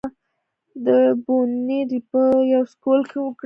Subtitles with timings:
[0.85, 0.87] د
[1.23, 3.39] بونېر پۀ يو سکول کښې وکړې